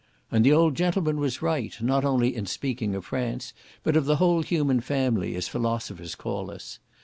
And 0.31 0.43
the 0.43 0.51
old 0.51 0.73
gentleman 0.73 1.19
was 1.19 1.43
right, 1.43 1.79
not 1.79 2.03
only 2.03 2.35
in 2.35 2.47
speaking 2.47 2.95
of 2.95 3.05
France, 3.05 3.53
but 3.83 3.95
of 3.95 4.05
the 4.05 4.15
whole 4.15 4.41
human 4.41 4.79
family, 4.79 5.35
as 5.35 5.47
philosophers 5.47 6.15
call 6.15 6.49
us. 6.49 6.79